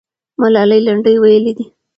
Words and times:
ملالۍ 0.39 0.79
لنډۍ 0.87 1.15
ویلې 1.21 1.51
دي. 1.57 1.65